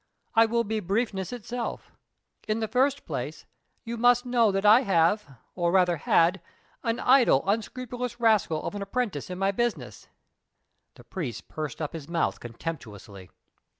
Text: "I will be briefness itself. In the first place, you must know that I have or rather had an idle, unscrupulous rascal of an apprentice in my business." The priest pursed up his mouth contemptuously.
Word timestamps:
"I 0.33 0.47
will 0.47 0.63
be 0.63 0.79
briefness 0.79 1.31
itself. 1.31 1.91
In 2.47 2.59
the 2.59 2.67
first 2.67 3.05
place, 3.05 3.45
you 3.83 3.97
must 3.97 4.25
know 4.25 4.51
that 4.51 4.65
I 4.65 4.81
have 4.81 5.37
or 5.53 5.71
rather 5.71 5.97
had 5.97 6.41
an 6.81 6.99
idle, 6.99 7.43
unscrupulous 7.47 8.19
rascal 8.19 8.65
of 8.65 8.73
an 8.73 8.81
apprentice 8.81 9.29
in 9.29 9.37
my 9.37 9.51
business." 9.51 10.07
The 10.95 11.03
priest 11.03 11.49
pursed 11.49 11.83
up 11.83 11.93
his 11.93 12.09
mouth 12.09 12.39
contemptuously. 12.39 13.29